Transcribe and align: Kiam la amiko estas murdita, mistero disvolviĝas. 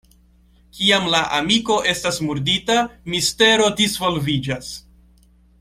Kiam 0.77 1.03
la 1.15 1.19
amiko 1.41 1.77
estas 1.93 2.17
murdita, 2.29 2.79
mistero 3.15 3.71
disvolviĝas. 3.83 4.73